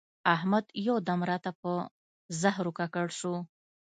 [0.35, 1.75] احمد یو دم راته پر
[2.41, 3.33] زهرو ککړ شو.